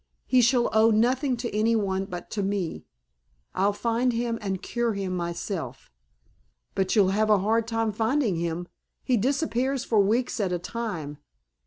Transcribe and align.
He 0.25 0.41
shall 0.41 0.71
owe 0.73 0.89
nothing 0.89 1.37
to 1.37 1.55
any 1.55 1.75
one 1.75 2.05
but 2.05 2.31
to 2.31 2.41
me. 2.41 2.85
I'll 3.53 3.71
find 3.71 4.13
him 4.13 4.39
and 4.41 4.59
cure 4.59 4.93
him 4.95 5.15
myself." 5.15 5.91
"But 6.73 6.95
you'll 6.95 7.09
have 7.09 7.29
a 7.29 7.37
hard 7.37 7.67
time 7.67 7.91
finding 7.91 8.37
him. 8.37 8.67
He 9.03 9.15
disappears 9.15 9.83
for 9.83 9.99
weeks 9.99 10.39
at 10.39 10.51
a 10.51 10.57
time. 10.57 11.19